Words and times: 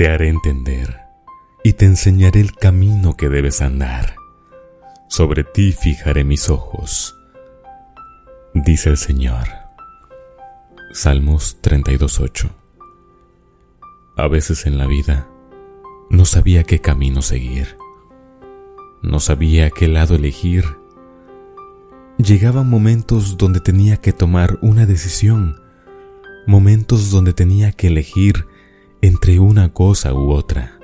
Te 0.00 0.08
haré 0.08 0.30
entender 0.30 0.96
y 1.62 1.74
te 1.74 1.84
enseñaré 1.84 2.40
el 2.40 2.54
camino 2.54 3.18
que 3.18 3.28
debes 3.28 3.60
andar. 3.60 4.16
Sobre 5.10 5.44
ti 5.44 5.72
fijaré 5.72 6.24
mis 6.24 6.48
ojos, 6.48 7.14
dice 8.54 8.88
el 8.88 8.96
Señor. 8.96 9.46
Salmos 10.94 11.58
32.8 11.60 12.48
A 14.16 14.26
veces 14.28 14.64
en 14.64 14.78
la 14.78 14.86
vida 14.86 15.28
no 16.08 16.24
sabía 16.24 16.64
qué 16.64 16.78
camino 16.78 17.20
seguir, 17.20 17.76
no 19.02 19.20
sabía 19.20 19.68
qué 19.68 19.86
lado 19.86 20.14
elegir. 20.14 20.64
Llegaban 22.16 22.70
momentos 22.70 23.36
donde 23.36 23.60
tenía 23.60 23.98
que 23.98 24.14
tomar 24.14 24.58
una 24.62 24.86
decisión, 24.86 25.60
momentos 26.46 27.10
donde 27.10 27.34
tenía 27.34 27.72
que 27.72 27.88
elegir 27.88 28.46
entre 29.02 29.38
una 29.38 29.72
cosa 29.72 30.12
u 30.12 30.32
otra. 30.32 30.78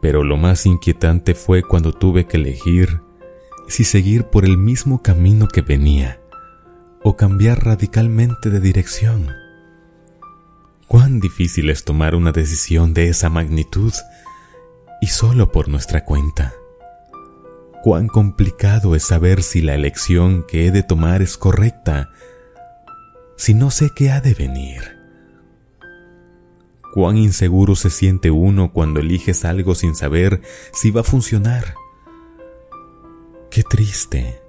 Pero 0.00 0.24
lo 0.24 0.36
más 0.36 0.66
inquietante 0.66 1.34
fue 1.34 1.62
cuando 1.62 1.92
tuve 1.92 2.26
que 2.26 2.36
elegir 2.36 3.00
si 3.68 3.84
seguir 3.84 4.24
por 4.24 4.44
el 4.44 4.58
mismo 4.58 5.02
camino 5.02 5.48
que 5.48 5.62
venía 5.62 6.20
o 7.02 7.16
cambiar 7.16 7.64
radicalmente 7.64 8.50
de 8.50 8.60
dirección. 8.60 9.28
Cuán 10.86 11.20
difícil 11.20 11.70
es 11.70 11.84
tomar 11.84 12.14
una 12.14 12.32
decisión 12.32 12.94
de 12.94 13.08
esa 13.08 13.30
magnitud 13.30 13.92
y 15.00 15.06
solo 15.06 15.52
por 15.52 15.68
nuestra 15.68 16.04
cuenta. 16.04 16.52
Cuán 17.82 18.08
complicado 18.08 18.94
es 18.94 19.04
saber 19.04 19.42
si 19.42 19.62
la 19.62 19.74
elección 19.74 20.44
que 20.46 20.66
he 20.66 20.70
de 20.70 20.82
tomar 20.82 21.22
es 21.22 21.38
correcta, 21.38 22.10
si 23.36 23.54
no 23.54 23.70
sé 23.70 23.90
qué 23.94 24.10
ha 24.10 24.20
de 24.20 24.34
venir 24.34 24.99
Cuán 26.92 27.16
inseguro 27.16 27.76
se 27.76 27.90
siente 27.90 28.30
uno 28.30 28.72
cuando 28.72 29.00
eliges 29.00 29.44
algo 29.44 29.74
sin 29.74 29.94
saber 29.94 30.42
si 30.72 30.90
va 30.90 31.02
a 31.02 31.04
funcionar. 31.04 31.74
Qué 33.50 33.62
triste 33.62 34.40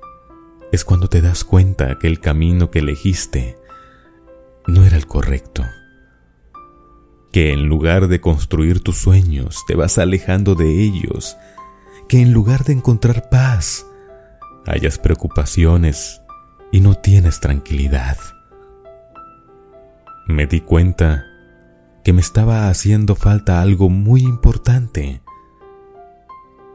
es 0.71 0.85
cuando 0.85 1.07
te 1.07 1.21
das 1.21 1.43
cuenta 1.43 1.99
que 1.99 2.07
el 2.07 2.19
camino 2.19 2.71
que 2.71 2.79
elegiste 2.79 3.57
no 4.67 4.85
era 4.85 4.97
el 4.97 5.07
correcto. 5.07 5.63
Que 7.31 7.53
en 7.53 7.67
lugar 7.67 8.07
de 8.07 8.21
construir 8.21 8.81
tus 8.81 8.97
sueños 8.97 9.63
te 9.67 9.75
vas 9.75 9.97
alejando 9.97 10.55
de 10.55 10.81
ellos. 10.81 11.37
Que 12.07 12.21
en 12.21 12.33
lugar 12.33 12.63
de 12.63 12.73
encontrar 12.73 13.29
paz, 13.29 13.85
hayas 14.65 14.97
preocupaciones 14.97 16.21
y 16.71 16.81
no 16.81 16.95
tienes 16.95 17.39
tranquilidad. 17.39 18.17
Me 20.27 20.45
di 20.45 20.61
cuenta 20.61 21.25
que 22.03 22.13
me 22.13 22.21
estaba 22.21 22.69
haciendo 22.69 23.15
falta 23.15 23.61
algo 23.61 23.89
muy 23.89 24.21
importante, 24.21 25.21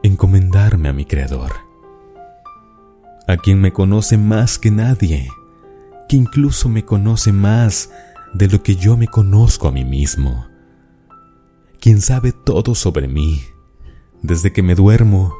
encomendarme 0.03 0.89
a 0.89 0.93
mi 0.93 1.05
Creador, 1.05 1.51
a 3.27 3.35
quien 3.37 3.59
me 3.59 3.73
conoce 3.73 4.17
más 4.17 4.57
que 4.57 4.71
nadie, 4.71 5.29
que 6.07 6.15
incluso 6.15 6.69
me 6.69 6.85
conoce 6.85 7.33
más 7.33 7.91
de 8.33 8.47
lo 8.47 8.63
que 8.63 8.77
yo 8.77 8.95
me 8.95 9.07
conozco 9.07 9.67
a 9.67 9.71
mí 9.71 9.83
mismo, 9.83 10.47
quien 11.81 11.99
sabe 11.99 12.31
todo 12.31 12.73
sobre 12.73 13.07
mí, 13.07 13.43
desde 14.21 14.53
que 14.53 14.63
me 14.63 14.75
duermo 14.75 15.35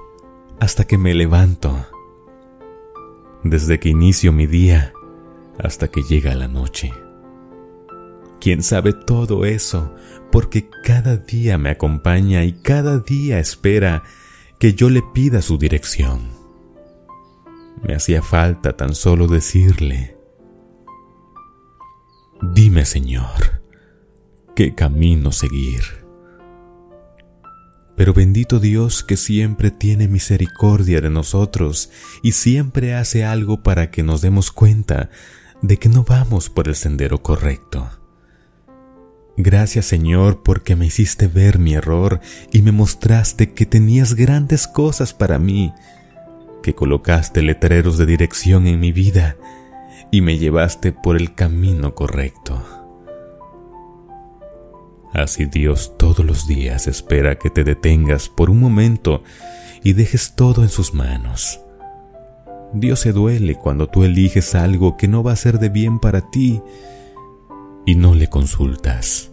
hasta 0.60 0.84
que 0.84 0.98
me 0.98 1.14
levanto, 1.14 1.86
desde 3.44 3.80
que 3.80 3.90
inicio 3.90 4.34
mi 4.34 4.48
día 4.48 4.92
hasta 5.60 5.88
que 5.88 6.02
llega 6.04 6.36
la 6.36 6.48
noche 6.48 6.92
quien 8.48 8.64
sabe 8.64 8.94
todo 8.94 9.44
eso, 9.44 9.94
porque 10.32 10.70
cada 10.82 11.18
día 11.18 11.58
me 11.58 11.70
acompaña 11.70 12.46
y 12.46 12.54
cada 12.54 13.00
día 13.00 13.40
espera 13.40 14.04
que 14.58 14.74
yo 14.74 14.90
le 14.90 15.02
pida 15.14 15.42
su 15.42 15.58
dirección. 15.58 16.30
Me 17.86 17.94
hacía 17.94 18.22
falta 18.22 18.78
tan 18.78 18.96
solo 18.96 19.28
decirle, 19.28 20.16
dime 22.42 22.86
Señor, 22.86 23.62
qué 24.56 24.74
camino 24.74 25.34
seguir. 25.34 25.82
Pero 27.98 28.14
bendito 28.14 28.62
Dios 28.62 29.04
que 29.04 29.18
siempre 29.18 29.72
tiene 29.72 30.08
misericordia 30.08 31.02
de 31.02 31.10
nosotros 31.10 31.90
y 32.24 32.32
siempre 32.32 32.96
hace 32.96 33.26
algo 33.26 33.62
para 33.62 33.92
que 33.92 34.04
nos 34.04 34.22
demos 34.22 34.54
cuenta 34.54 35.10
de 35.62 35.76
que 35.76 35.90
no 35.90 36.06
vamos 36.06 36.50
por 36.50 36.70
el 36.70 36.76
sendero 36.76 37.22
correcto. 37.22 37.97
Gracias 39.40 39.86
Señor 39.86 40.42
porque 40.42 40.76
me 40.76 40.88
hiciste 40.88 41.28
ver 41.28 41.60
mi 41.60 41.76
error 41.76 42.20
y 42.52 42.64
me 42.64 42.72
mostraste 42.72 43.54
que 43.54 43.68
tenías 43.68 44.16
grandes 44.16 44.68
cosas 44.68 45.14
para 45.14 45.38
mí, 45.38 45.74
que 46.64 46.74
colocaste 46.74 47.44
letreros 47.44 48.00
de 48.00 48.08
dirección 48.08 48.66
en 48.66 48.80
mi 48.80 48.92
vida 48.92 49.38
y 50.10 50.22
me 50.22 50.40
llevaste 50.40 50.92
por 50.92 51.18
el 51.18 51.36
camino 51.36 51.94
correcto. 51.94 52.66
Así 55.14 55.46
Dios 55.46 55.96
todos 55.98 56.26
los 56.26 56.48
días 56.48 56.88
espera 56.88 57.38
que 57.38 57.52
te 57.52 57.64
detengas 57.64 58.30
por 58.30 58.50
un 58.50 58.60
momento 58.60 59.24
y 59.84 59.94
dejes 59.94 60.34
todo 60.36 60.64
en 60.64 60.70
sus 60.70 60.96
manos. 60.96 61.60
Dios 62.74 63.02
se 63.02 63.12
duele 63.12 63.54
cuando 63.54 63.88
tú 63.88 64.04
eliges 64.04 64.56
algo 64.56 64.98
que 64.98 65.08
no 65.08 65.22
va 65.22 65.34
a 65.34 65.38
ser 65.38 65.60
de 65.60 65.70
bien 65.70 66.00
para 66.00 66.22
ti 66.22 66.60
y 67.88 67.96
no 67.96 68.14
le 68.14 68.28
consultas. 68.28 69.32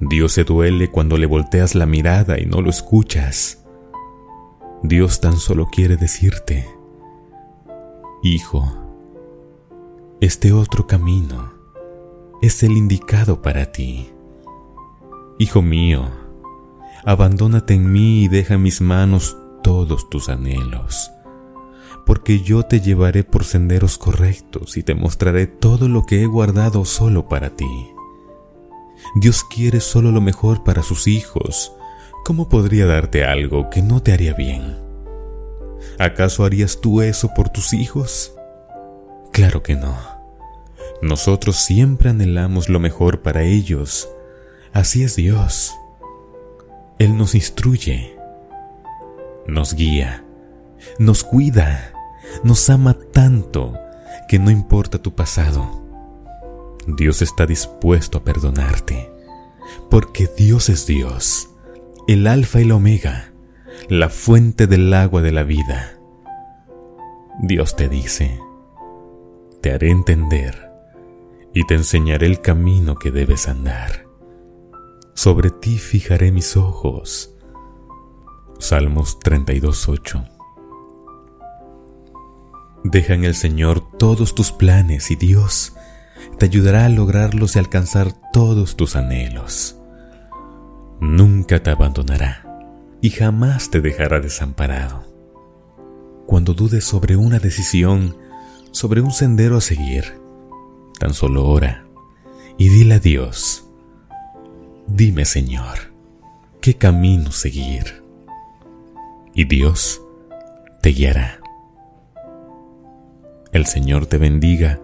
Dios 0.00 0.32
se 0.32 0.44
duele 0.44 0.90
cuando 0.90 1.18
le 1.18 1.26
volteas 1.26 1.74
la 1.74 1.84
mirada 1.84 2.40
y 2.40 2.46
no 2.46 2.62
lo 2.62 2.70
escuchas. 2.70 3.62
Dios 4.82 5.20
tan 5.20 5.36
solo 5.36 5.66
quiere 5.66 5.98
decirte, 5.98 6.66
Hijo, 8.22 8.66
este 10.22 10.54
otro 10.54 10.86
camino 10.86 11.52
es 12.40 12.62
el 12.62 12.72
indicado 12.72 13.42
para 13.42 13.72
ti. 13.72 14.10
Hijo 15.38 15.60
mío, 15.60 16.08
abandónate 17.04 17.74
en 17.74 17.92
mí 17.92 18.24
y 18.24 18.28
deja 18.28 18.54
en 18.54 18.62
mis 18.62 18.80
manos 18.80 19.36
todos 19.62 20.08
tus 20.08 20.30
anhelos 20.30 21.10
porque 22.04 22.40
yo 22.40 22.62
te 22.62 22.80
llevaré 22.80 23.24
por 23.24 23.44
senderos 23.44 23.98
correctos 23.98 24.76
y 24.76 24.82
te 24.82 24.94
mostraré 24.94 25.46
todo 25.46 25.88
lo 25.88 26.04
que 26.04 26.22
he 26.22 26.26
guardado 26.26 26.84
solo 26.84 27.28
para 27.28 27.50
ti. 27.50 27.90
Dios 29.14 29.44
quiere 29.44 29.80
solo 29.80 30.10
lo 30.10 30.20
mejor 30.20 30.64
para 30.64 30.82
sus 30.82 31.06
hijos. 31.06 31.72
¿Cómo 32.24 32.48
podría 32.48 32.86
darte 32.86 33.24
algo 33.24 33.70
que 33.70 33.82
no 33.82 34.02
te 34.02 34.12
haría 34.12 34.34
bien? 34.34 34.76
¿Acaso 35.98 36.44
harías 36.44 36.80
tú 36.80 37.00
eso 37.00 37.32
por 37.34 37.48
tus 37.48 37.72
hijos? 37.72 38.34
Claro 39.32 39.62
que 39.62 39.76
no. 39.76 39.96
Nosotros 41.02 41.56
siempre 41.56 42.10
anhelamos 42.10 42.68
lo 42.68 42.80
mejor 42.80 43.22
para 43.22 43.42
ellos. 43.42 44.08
Así 44.72 45.02
es 45.04 45.16
Dios. 45.16 45.74
Él 46.98 47.16
nos 47.16 47.34
instruye, 47.34 48.16
nos 49.46 49.74
guía, 49.74 50.24
nos 50.98 51.24
cuida 51.24 51.92
nos 52.44 52.68
ama 52.70 52.94
tanto 53.12 53.78
que 54.28 54.38
no 54.38 54.50
importa 54.50 54.98
tu 54.98 55.14
pasado. 55.14 55.84
Dios 56.86 57.22
está 57.22 57.46
dispuesto 57.46 58.18
a 58.18 58.24
perdonarte, 58.24 59.10
porque 59.90 60.28
Dios 60.36 60.68
es 60.68 60.86
Dios, 60.86 61.50
el 62.06 62.26
alfa 62.26 62.60
y 62.60 62.64
la 62.64 62.76
omega, 62.76 63.32
la 63.88 64.08
fuente 64.08 64.66
del 64.66 64.92
agua 64.94 65.22
de 65.22 65.32
la 65.32 65.42
vida. 65.42 65.98
Dios 67.40 67.76
te 67.76 67.88
dice, 67.88 68.38
te 69.60 69.72
haré 69.72 69.90
entender 69.90 70.70
y 71.52 71.66
te 71.66 71.74
enseñaré 71.74 72.26
el 72.26 72.40
camino 72.40 72.94
que 72.96 73.10
debes 73.10 73.48
andar. 73.48 74.06
Sobre 75.14 75.50
ti 75.50 75.78
fijaré 75.78 76.30
mis 76.30 76.56
ojos. 76.56 77.34
Salmos 78.58 79.18
32.8 79.20 80.35
Deja 82.88 83.14
en 83.14 83.24
el 83.24 83.34
Señor 83.34 83.98
todos 83.98 84.36
tus 84.36 84.52
planes 84.52 85.10
y 85.10 85.16
Dios 85.16 85.74
te 86.38 86.46
ayudará 86.46 86.84
a 86.84 86.88
lograrlos 86.88 87.56
y 87.56 87.58
alcanzar 87.58 88.12
todos 88.32 88.76
tus 88.76 88.94
anhelos. 88.94 89.76
Nunca 91.00 91.60
te 91.60 91.70
abandonará 91.70 92.46
y 93.00 93.10
jamás 93.10 93.70
te 93.70 93.80
dejará 93.80 94.20
desamparado. 94.20 95.02
Cuando 96.26 96.54
dudes 96.54 96.84
sobre 96.84 97.16
una 97.16 97.40
decisión, 97.40 98.16
sobre 98.70 99.00
un 99.00 99.10
sendero 99.10 99.56
a 99.56 99.60
seguir, 99.60 100.20
tan 101.00 101.12
solo 101.12 101.44
ora 101.44 101.88
y 102.56 102.68
dile 102.68 102.94
a 102.94 102.98
Dios, 103.00 103.68
dime 104.86 105.24
Señor, 105.24 105.92
¿qué 106.60 106.74
camino 106.74 107.32
seguir? 107.32 108.04
Y 109.34 109.44
Dios 109.44 110.00
te 110.82 110.90
guiará. 110.90 111.40
El 113.56 113.64
Señor 113.64 114.04
te 114.04 114.18
bendiga 114.18 114.82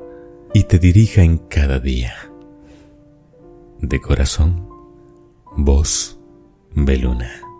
y 0.55 0.63
te 0.63 0.79
dirija 0.79 1.21
en 1.21 1.37
cada 1.37 1.79
día. 1.79 2.15
De 3.83 4.01
corazón, 4.01 4.67
Voz 5.55 6.19
Beluna. 6.75 7.52